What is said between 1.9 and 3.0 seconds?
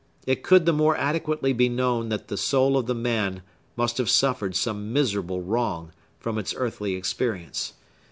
that the soul of the